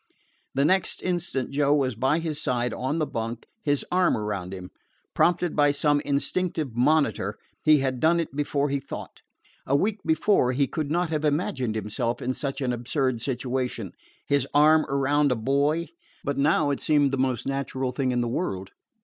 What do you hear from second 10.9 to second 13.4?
have imagined himself in such an absurd